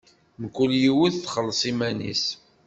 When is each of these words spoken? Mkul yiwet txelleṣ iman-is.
Mkul 0.41 0.71
yiwet 0.81 1.15
txelleṣ 1.19 1.61
iman-is. 1.71 2.25